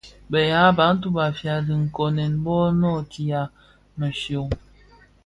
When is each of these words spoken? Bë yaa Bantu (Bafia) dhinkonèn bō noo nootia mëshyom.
Bë 0.29 0.39
yaa 0.51 0.71
Bantu 0.77 1.07
(Bafia) 1.17 1.55
dhinkonèn 1.65 2.33
bō 2.43 2.55
noo 2.57 2.75
nootia 2.79 3.41
mëshyom. 3.99 4.49